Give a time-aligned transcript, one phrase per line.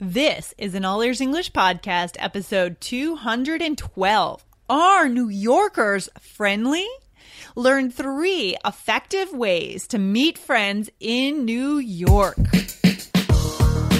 [0.00, 4.44] This is an All Ears English Podcast, episode 212.
[4.70, 6.86] Are New Yorkers friendly?
[7.56, 12.36] Learn three effective ways to meet friends in New York.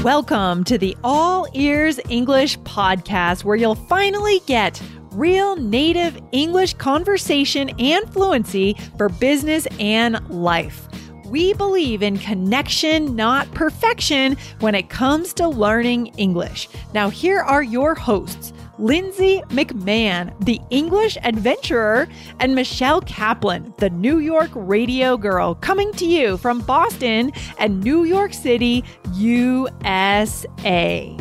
[0.05, 4.81] Welcome to the All Ears English Podcast, where you'll finally get
[5.11, 10.88] real native English conversation and fluency for business and life.
[11.29, 16.71] We believe in connection, not perfection, when it comes to learning English.
[16.95, 18.55] Now, here are your hosts.
[18.79, 22.09] Lindsay McMahon, the English adventurer,
[22.41, 28.05] and Michelle Kaplan, the New York radio girl, coming to you from Boston and New
[28.05, 28.85] York City,
[29.15, 31.17] USA.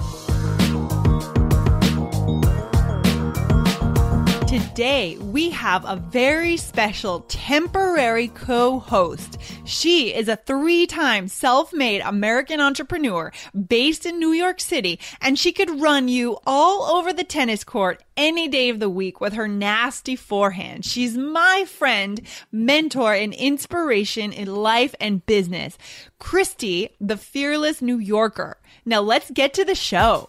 [4.57, 9.37] Today, we have a very special temporary co host.
[9.65, 13.31] She is a three time self made American entrepreneur
[13.67, 18.01] based in New York City, and she could run you all over the tennis court
[18.17, 20.85] any day of the week with her nasty forehand.
[20.85, 22.19] She's my friend,
[22.51, 25.77] mentor, and inspiration in life and business.
[26.17, 28.57] Christy, the fearless New Yorker.
[28.85, 30.27] Now, let's get to the show.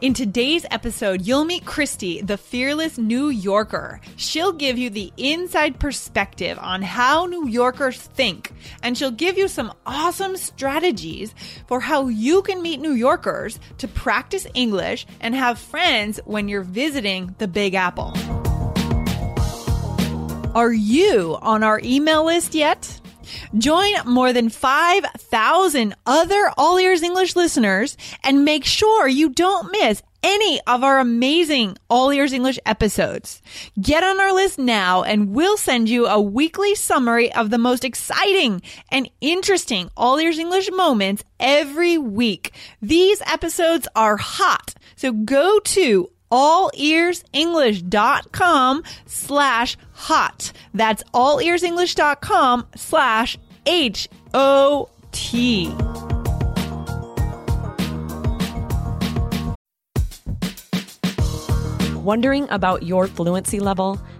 [0.00, 4.00] In today's episode, you'll meet Christy, the fearless New Yorker.
[4.14, 9.48] She'll give you the inside perspective on how New Yorkers think, and she'll give you
[9.48, 11.34] some awesome strategies
[11.66, 16.62] for how you can meet New Yorkers to practice English and have friends when you're
[16.62, 18.12] visiting the Big Apple.
[20.54, 23.00] Are you on our email list yet?
[23.56, 30.02] Join more than 5,000 other All Ears English listeners and make sure you don't miss
[30.22, 33.40] any of our amazing All Ears English episodes.
[33.80, 37.84] Get on our list now and we'll send you a weekly summary of the most
[37.84, 42.52] exciting and interesting All Ears English moments every week.
[42.82, 44.74] These episodes are hot.
[44.96, 50.52] So go to allearsenglish.com slash hot.
[50.74, 55.72] That's allearsenglish.com slash H O T.
[61.96, 64.00] Wondering about your fluency level?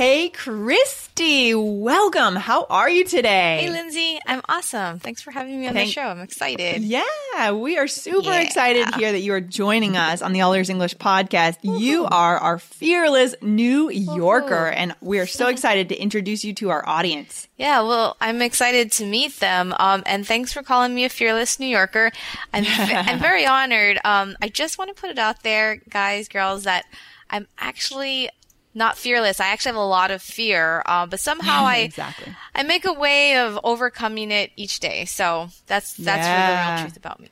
[0.00, 2.34] Hey, Christy, welcome.
[2.34, 3.58] How are you today?
[3.60, 4.18] Hey, Lindsay.
[4.26, 4.98] I'm awesome.
[4.98, 6.06] Thanks for having me on Thank- the show.
[6.08, 6.80] I'm excited.
[6.82, 8.40] Yeah, we are super Yeah.
[8.40, 11.58] excited here that you are joining us on the All Ears English podcast.
[11.62, 16.70] You are our fearless New Yorker, and we are so excited to introduce you to
[16.70, 17.48] our audience.
[17.58, 19.74] Yeah, well, I'm excited to meet them.
[19.78, 22.10] Um, and thanks for calling me a fearless New Yorker.
[22.54, 23.98] I'm, I'm very honored.
[24.02, 26.86] Um, I just want to put it out there, guys, girls, that
[27.28, 28.30] I'm actually
[28.74, 29.40] not fearless.
[29.40, 32.34] I actually have a lot of fear, um, but somehow I Exactly.
[32.54, 35.04] I make a way of overcoming it each day.
[35.04, 37.30] So that's that's the real truth about me.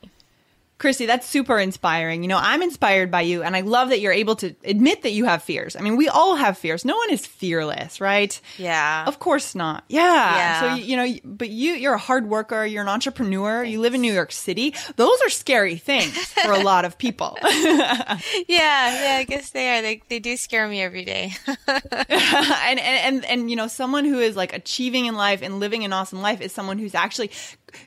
[0.79, 2.23] Christy, that's super inspiring.
[2.23, 5.11] You know, I'm inspired by you, and I love that you're able to admit that
[5.11, 5.75] you have fears.
[5.75, 6.85] I mean, we all have fears.
[6.85, 8.39] No one is fearless, right?
[8.57, 9.03] Yeah.
[9.05, 9.83] Of course not.
[9.89, 10.01] Yeah.
[10.01, 10.59] Yeah.
[10.61, 12.65] So you know, but you you're a hard worker.
[12.65, 13.63] You're an entrepreneur.
[13.63, 14.73] You live in New York City.
[14.95, 17.37] Those are scary things for a lot of people.
[17.43, 19.81] yeah, yeah, I guess they are.
[19.81, 21.33] They they do scare me every day.
[21.67, 25.83] and, and and and you know, someone who is like achieving in life and living
[25.83, 27.31] an awesome life is someone who's actually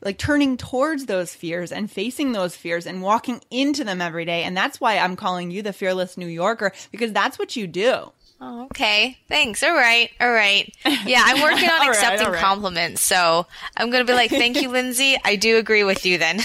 [0.03, 4.43] like turning towards those fears and facing those fears and walking into them every day.
[4.45, 8.13] And that's why I'm calling you the fearless New Yorker because that's what you do.
[8.45, 9.17] Oh, okay.
[9.29, 9.63] Thanks.
[9.63, 10.11] All right.
[10.21, 10.75] All right.
[11.07, 12.41] Yeah, I'm working on right, accepting all right.
[12.41, 13.01] compliments.
[13.01, 15.17] So I'm going to be like, thank you, Lindsay.
[15.25, 16.41] I do agree with you then.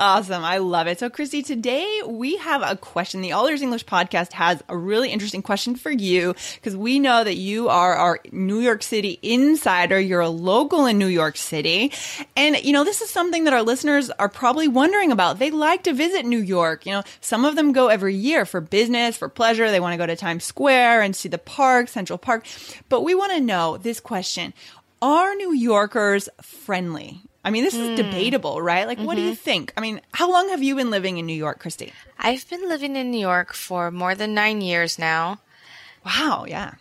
[0.00, 0.42] Awesome.
[0.44, 0.98] I love it.
[0.98, 3.20] So, Christy, today we have a question.
[3.20, 7.22] The All Ears English podcast has a really interesting question for you because we know
[7.22, 10.00] that you are our New York City insider.
[10.00, 11.92] You're a local in New York City.
[12.34, 15.38] And, you know, this is something that our listeners are probably wondering about.
[15.38, 16.86] They like to visit New York.
[16.86, 19.70] You know, some of them go every year for business, for pleasure.
[19.70, 22.46] They want to go to Times Square and see the park, Central Park.
[22.88, 24.54] But we want to know this question
[25.02, 27.20] Are New Yorkers friendly?
[27.42, 28.86] I mean, this is debatable, right?
[28.86, 29.72] Like, what do you think?
[29.76, 31.92] I mean, how long have you been living in New York, Christy?
[32.18, 35.40] I've been living in New York for more than nine years now.
[36.04, 36.74] Wow, yeah.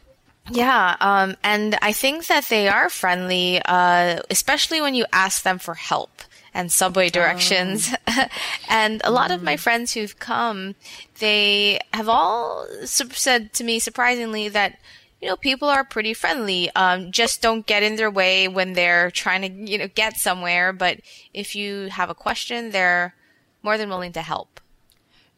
[0.51, 5.59] Yeah, um, and I think that they are friendly, uh, especially when you ask them
[5.59, 6.11] for help.
[6.51, 7.93] and subway directions.
[8.07, 8.25] Oh.
[8.69, 9.35] and a lot mm.
[9.35, 9.59] of my mm.
[9.59, 10.73] friends who've come,
[11.19, 14.79] they have all said to me surprisingly that
[15.21, 16.69] you know, people are pretty friendly.
[16.75, 20.71] Um, just don't get in their way when they're trying to, you know, get somewhere.
[20.71, 20.99] But
[21.33, 23.15] if you have a question, they're
[23.61, 24.59] more than willing to help.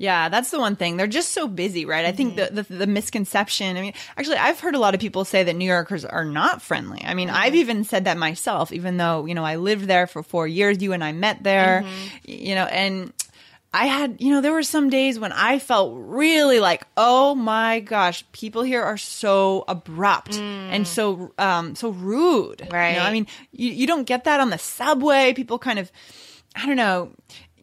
[0.01, 0.98] Yeah, that's the one thing.
[0.98, 2.06] They're just so busy, right?
[2.06, 2.56] I think mm-hmm.
[2.56, 3.78] the, the, the misconception.
[3.78, 6.60] I mean, actually, I've heard a lot of people say that New Yorkers are not
[6.60, 7.04] friendly.
[7.06, 7.38] I mean, mm-hmm.
[7.38, 10.81] I've even said that myself, even though you know I lived there for four years.
[10.81, 12.31] You and I met there, mm-hmm.
[12.31, 13.13] you know, and
[13.73, 17.79] I had, you know, there were some days when I felt really like, oh my
[17.79, 20.69] gosh, people here are so abrupt mm.
[20.69, 22.68] and so, um, so rude.
[22.69, 22.91] Right.
[22.91, 25.33] You know, I mean, you, you don't get that on the subway.
[25.33, 25.89] People kind of,
[26.53, 27.12] I don't know,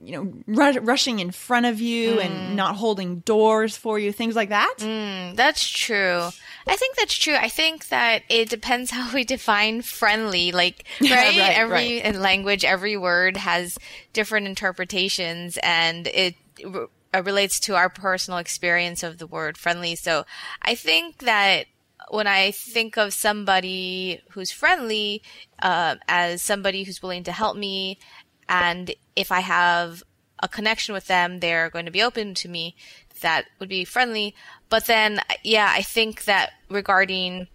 [0.03, 2.25] you know, r- rushing in front of you mm.
[2.25, 4.77] and not holding doors for you, things like that.
[4.79, 6.29] Mm, that's true.
[6.69, 7.35] I think that's true.
[7.35, 10.53] I think that it depends how we define friendly.
[10.53, 11.11] Like, right?
[11.11, 12.05] right every right.
[12.05, 13.79] in language, every word has
[14.13, 16.35] different interpretations, and it
[16.65, 19.95] uh, relates to our personal experience of the word friendly.
[19.95, 20.25] So,
[20.63, 21.67] I think that
[22.11, 25.23] when I think of somebody who's friendly
[25.61, 27.99] uh, as somebody who's willing to help me
[28.49, 30.03] and if I have
[30.41, 32.77] a connection with them, they're going to be open to me.
[33.21, 34.35] That would be friendly.
[34.69, 37.49] But then, yeah, I think that regarding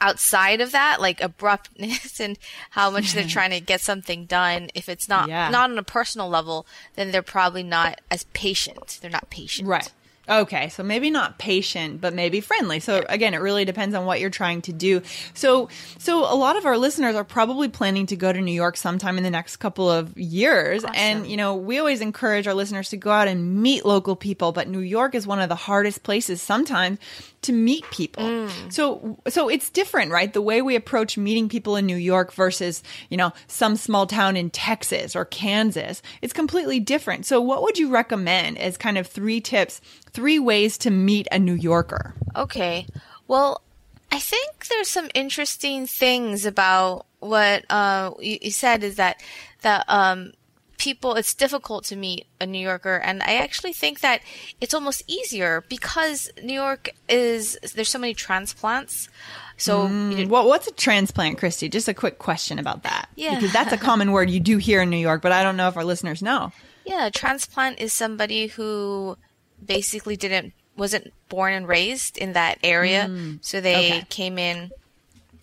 [0.00, 2.38] outside of that, like abruptness and
[2.70, 5.50] how much they're trying to get something done, if it's not yeah.
[5.50, 8.98] not on a personal level, then they're probably not as patient.
[9.00, 9.68] They're not patient.
[9.68, 9.92] Right.
[10.28, 12.80] Okay, so maybe not patient, but maybe friendly.
[12.80, 15.02] So again, it really depends on what you're trying to do.
[15.34, 18.76] So, so a lot of our listeners are probably planning to go to New York
[18.76, 20.84] sometime in the next couple of years.
[20.84, 20.96] Awesome.
[20.96, 24.52] And, you know, we always encourage our listeners to go out and meet local people,
[24.52, 26.98] but New York is one of the hardest places sometimes
[27.42, 28.24] to meet people.
[28.24, 28.72] Mm.
[28.72, 30.32] So so it's different, right?
[30.32, 34.36] The way we approach meeting people in New York versus, you know, some small town
[34.36, 36.02] in Texas or Kansas.
[36.22, 37.26] It's completely different.
[37.26, 39.80] So what would you recommend as kind of three tips,
[40.12, 42.14] three ways to meet a New Yorker?
[42.34, 42.86] Okay.
[43.26, 43.62] Well,
[44.10, 49.22] I think there's some interesting things about what uh, you, you said is that
[49.62, 50.32] that um,
[50.78, 52.96] people, it's difficult to meet a New Yorker.
[52.96, 54.22] And I actually think that
[54.60, 59.08] it's almost easier because New York is, there's so many transplants.
[59.56, 61.68] So, mm, you know, well, what's a transplant, Christy?
[61.68, 63.08] Just a quick question about that.
[63.16, 63.34] Yeah.
[63.34, 65.68] Because that's a common word you do hear in New York, but I don't know
[65.68, 66.52] if our listeners know.
[66.86, 67.10] Yeah.
[67.10, 69.18] transplant is somebody who
[69.64, 73.08] basically didn't, wasn't born and raised in that area.
[73.10, 74.06] Mm, so they okay.
[74.08, 74.70] came in,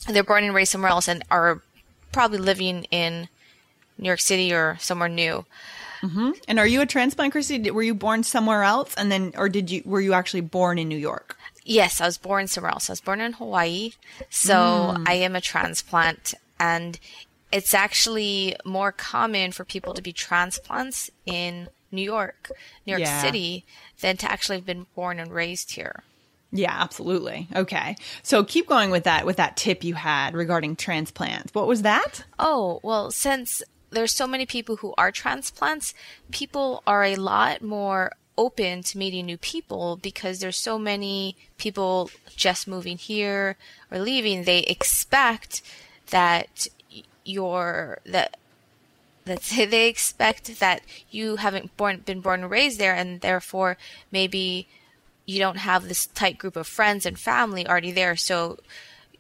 [0.08, 1.62] they're born and raised somewhere else and are
[2.14, 3.28] probably living in
[3.98, 5.46] New York City or somewhere new.
[6.02, 6.32] Mm-hmm.
[6.48, 7.72] And are you a transplant, Christy?
[7.72, 10.88] Were you born somewhere else, and then, or did you were you actually born in
[10.88, 11.38] New York?
[11.64, 12.90] Yes, I was born somewhere else.
[12.90, 13.92] I was born in Hawaii,
[14.30, 15.04] so mm.
[15.08, 17.00] I am a transplant, and
[17.52, 22.52] it's actually more common for people to be transplants in New York,
[22.86, 23.22] New York yeah.
[23.22, 23.66] City,
[24.02, 26.04] than to actually have been born and raised here.
[26.52, 27.48] Yeah, absolutely.
[27.56, 27.96] Okay.
[28.24, 31.54] So keep going with that with that tip you had regarding transplants.
[31.54, 32.24] What was that?
[32.40, 35.94] Oh, well, since there's so many people who are transplants,
[36.32, 42.10] people are a lot more open to meeting new people because there's so many people
[42.36, 43.56] just moving here
[43.92, 44.44] or leaving.
[44.44, 45.62] They expect
[46.10, 46.68] that
[47.24, 48.38] you're that
[49.26, 53.78] that they expect that you haven't born, been born and raised there, and therefore
[54.12, 54.68] maybe
[55.26, 58.16] you don't have this tight group of friends and family already there.
[58.16, 58.60] So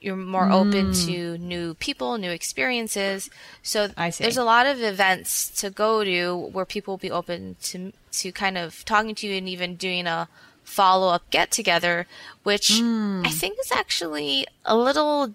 [0.05, 0.53] you're more mm.
[0.53, 3.29] open to new people, new experiences.
[3.63, 7.91] So there's a lot of events to go to where people will be open to
[8.12, 10.29] to kind of talking to you and even doing a
[10.63, 12.05] follow up get together,
[12.43, 13.25] which mm.
[13.25, 15.33] I think is actually a little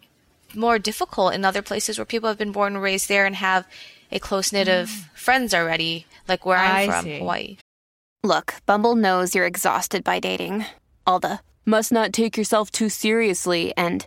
[0.55, 3.67] more difficult in other places where people have been born and raised there and have
[4.12, 4.83] a close knit mm.
[4.83, 7.19] of friends already, like where I'm from, see.
[7.19, 7.57] Hawaii.
[8.23, 10.65] Look, Bumble knows you're exhausted by dating.
[11.07, 14.07] All the must not take yourself too seriously and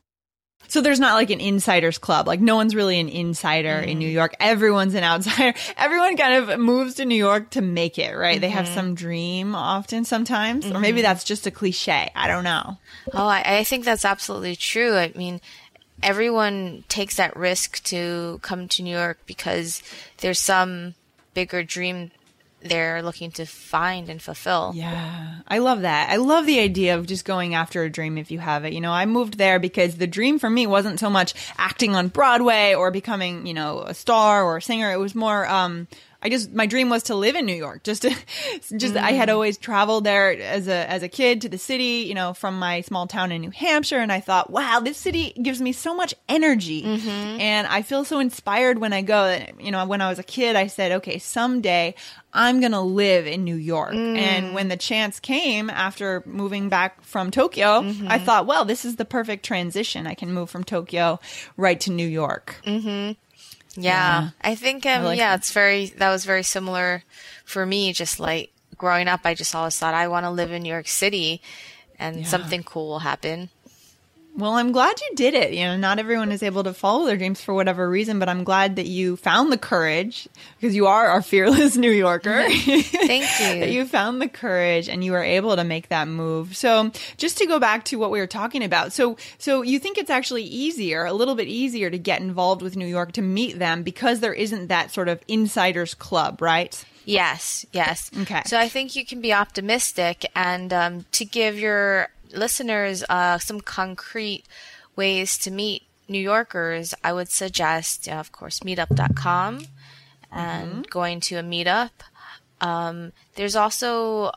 [0.67, 2.27] So there's not like an insiders club.
[2.27, 3.87] Like no one's really an insider mm.
[3.87, 4.35] in New York.
[4.39, 5.57] Everyone's an outsider.
[5.77, 8.35] Everyone kind of moves to New York to make it, right?
[8.35, 8.41] Mm-hmm.
[8.41, 10.75] They have some dream often sometimes, mm-hmm.
[10.75, 12.09] or maybe that's just a cliche.
[12.15, 12.77] I don't know.
[13.13, 14.95] Oh, I, I think that's absolutely true.
[14.95, 15.41] I mean,
[16.01, 19.83] everyone takes that risk to come to New York because
[20.17, 20.95] there's some
[21.33, 22.11] bigger dream
[22.61, 24.71] they're looking to find and fulfill.
[24.75, 26.09] Yeah, I love that.
[26.09, 28.73] I love the idea of just going after a dream if you have it.
[28.73, 32.07] You know, I moved there because the dream for me wasn't so much acting on
[32.09, 34.91] Broadway or becoming, you know, a star or a singer.
[34.91, 35.87] It was more, um,
[36.23, 37.83] I just my dream was to live in New York.
[37.83, 38.15] Just to,
[38.77, 39.33] just I had mm.
[39.33, 42.81] always traveled there as a as a kid to the city, you know, from my
[42.81, 46.13] small town in New Hampshire and I thought, "Wow, this city gives me so much
[46.29, 47.41] energy." Mm-hmm.
[47.41, 49.39] And I feel so inspired when I go.
[49.59, 51.95] You know, when I was a kid, I said, "Okay, someday
[52.33, 54.17] I'm going to live in New York." Mm.
[54.17, 58.25] And when the chance came after moving back from Tokyo, I mm-hmm.
[58.25, 60.05] thought, "Well, this is the perfect transition.
[60.05, 61.19] I can move from Tokyo
[61.57, 63.13] right to New York." Mm-hmm.
[63.75, 64.29] Yeah.
[64.41, 65.39] I think um like yeah, that.
[65.39, 67.03] it's very that was very similar
[67.45, 70.63] for me just like growing up I just always thought I want to live in
[70.63, 71.41] New York City
[71.99, 73.49] and something cool will happen.
[74.35, 75.53] Well, I'm glad you did it.
[75.53, 78.45] You know, not everyone is able to follow their dreams for whatever reason, but I'm
[78.45, 80.27] glad that you found the courage
[80.59, 82.43] because you are our fearless New Yorker.
[82.49, 82.89] Thank
[83.39, 83.59] you.
[83.59, 86.55] that you found the courage and you were able to make that move.
[86.55, 88.93] So, just to go back to what we were talking about.
[88.93, 92.77] So, so you think it's actually easier, a little bit easier to get involved with
[92.77, 96.83] New York to meet them because there isn't that sort of insiders club, right?
[97.03, 98.09] Yes, yes.
[98.21, 98.43] Okay.
[98.45, 103.61] So I think you can be optimistic and um, to give your listeners uh, some
[103.61, 104.43] concrete
[104.95, 109.65] ways to meet New Yorkers, I would suggest, uh, of course, meetup.com
[110.31, 111.91] and going to a meetup.
[112.59, 114.31] Um, there's also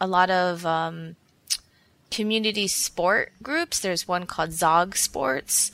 [0.00, 1.16] a lot of um,
[2.10, 3.80] community sport groups.
[3.80, 5.70] There's one called Zog Sports,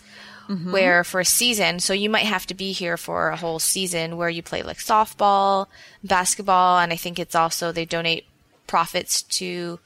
[0.71, 4.16] where for a season, so you might have to be here for a whole season
[4.16, 5.68] where you play like softball,
[6.02, 8.26] basketball, and I think it's also they donate
[8.66, 9.78] profits to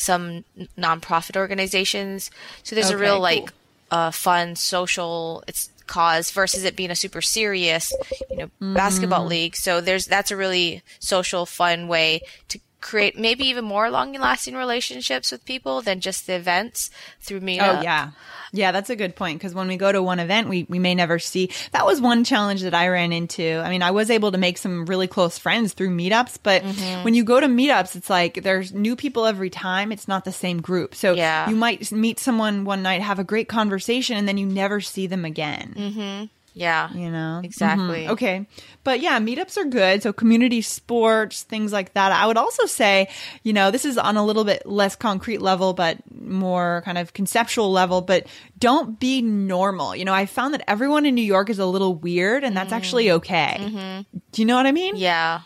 [0.00, 0.44] some
[0.78, 2.30] nonprofit organizations.
[2.62, 3.22] So there's a real cool.
[3.22, 3.52] like
[3.90, 7.92] uh, fun social it's cause versus it being a super serious,
[8.30, 9.28] you know, basketball Mm.
[9.28, 9.56] league.
[9.56, 14.54] So there's that's a really social, fun way to create maybe even more long lasting
[14.54, 17.78] relationships with people than just the events through meetup.
[17.78, 18.10] Oh yeah.
[18.52, 20.94] Yeah, that's a good point because when we go to one event, we, we may
[20.96, 21.50] never see.
[21.70, 23.62] That was one challenge that I ran into.
[23.64, 27.04] I mean, I was able to make some really close friends through meetups, but Mm-hmm.
[27.04, 29.92] when you go to meetups, it's like there's new people every time.
[29.92, 30.96] It's not the same group.
[30.96, 31.48] So Yeah.
[31.48, 35.06] you might meet someone one night, have a great conversation, and then you never see
[35.06, 36.28] them again.
[36.52, 36.92] Yeah.
[36.92, 37.40] You know?
[37.44, 38.04] Exactly.
[38.04, 38.10] Mhm.
[38.10, 38.46] Okay.
[38.82, 40.02] But yeah, meetups are good.
[40.02, 42.12] So community sports, things like that.
[42.12, 43.08] I would also say,
[43.44, 47.12] you know, this is on a little bit less concrete level, but more kind of
[47.12, 48.26] conceptual level, but
[48.58, 49.94] don't be normal.
[49.94, 52.72] You know, I found that everyone in New York is a little weird and that's
[52.72, 54.04] actually okay.
[54.32, 54.96] Do you know what I mean?
[54.96, 55.42] Yeah.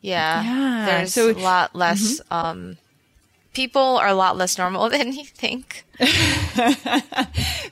[0.00, 0.42] Yeah.
[0.42, 2.78] Yeah, There's so- a lot less um
[3.54, 5.84] people are a lot less normal than you think.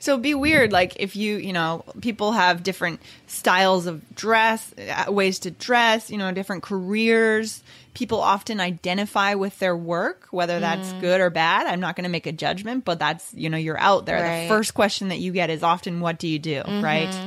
[0.05, 0.71] So be weird.
[0.71, 6.11] Like if you, you know, people have different styles of dress, uh, ways to dress,
[6.11, 7.63] you know, different careers.
[7.95, 11.65] People often identify with their work, whether that's good or bad.
[11.65, 14.21] I'm not going to make a judgment, but that's, you know, you're out there.
[14.21, 14.41] Right.
[14.43, 16.61] The first question that you get is often, what do you do?
[16.67, 17.19] Right.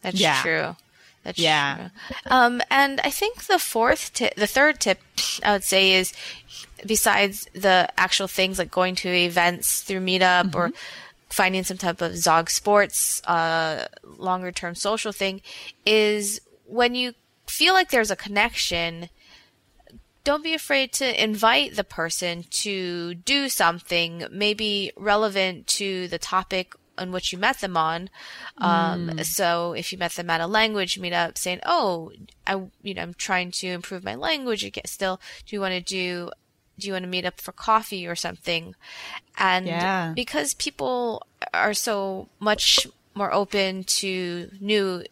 [0.00, 0.40] That's Yeah.
[0.40, 0.76] true.
[1.24, 1.90] That's Yeah.
[2.06, 2.16] true.
[2.30, 4.98] Um, and I think the fourth tip, the third tip
[5.42, 6.14] I would say is
[6.86, 10.72] besides the actual things like going to events through Meetup or
[11.34, 15.42] finding some type of Zog Sports, uh, longer term social thing
[15.84, 17.14] is when you
[17.46, 19.10] feel like there's a connection,
[20.22, 26.74] don't be afraid to invite the person to do something maybe relevant to the topic
[26.96, 28.08] on which you met them on.
[28.58, 32.12] Um, So if you met them at a language meetup, saying, "Oh,
[32.46, 34.64] I, you know, I'm trying to improve my language.
[34.86, 36.30] Still, do you want to do?"
[36.78, 38.74] Do you want to meet up for coffee or something?
[39.38, 40.12] And Yeah.
[40.14, 45.04] because people are so much more open to new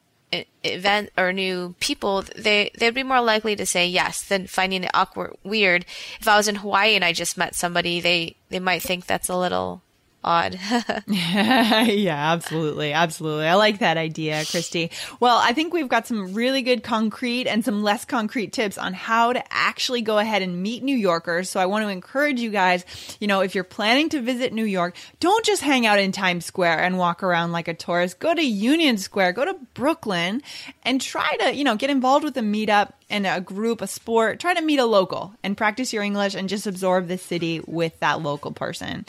[0.64, 4.90] event or new people, they they'd be more likely to say yes than finding it
[4.94, 5.84] awkward, weird.
[6.20, 9.28] If I was in Hawaii and I just met somebody, they they might think that's
[9.28, 9.82] a little
[10.24, 10.58] odd.
[11.06, 12.92] yeah, absolutely.
[12.92, 13.46] Absolutely.
[13.46, 14.90] I like that idea, Christy.
[15.20, 18.92] Well, I think we've got some really good concrete and some less concrete tips on
[18.92, 21.50] how to actually go ahead and meet New Yorkers.
[21.50, 22.84] So I want to encourage you guys,
[23.20, 26.44] you know, if you're planning to visit New York, don't just hang out in Times
[26.44, 28.18] Square and walk around like a tourist.
[28.18, 30.42] Go to Union Square, go to Brooklyn
[30.84, 34.40] and try to, you know, get involved with a meetup and a group, a sport.
[34.40, 37.98] Try to meet a local and practice your English and just absorb the city with
[38.00, 39.04] that local person.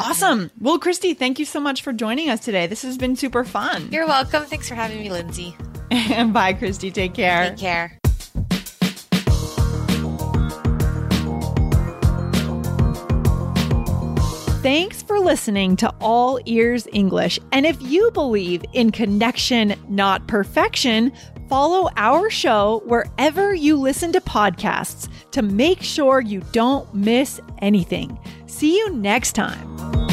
[0.00, 0.50] Awesome.
[0.60, 2.66] Well, Christy, thank you so much for joining us today.
[2.66, 3.88] This has been super fun.
[3.90, 4.44] You're welcome.
[4.44, 5.56] Thanks for having me, Lindsay.
[5.90, 6.90] And bye, Christy.
[6.90, 7.50] Take care.
[7.50, 7.98] Take care.
[14.62, 17.40] Thanks for listening to All Ears English.
[17.50, 21.12] And if you believe in connection, not perfection,
[21.48, 28.16] follow our show wherever you listen to podcasts to make sure you don't miss anything.
[28.46, 30.11] See you next time.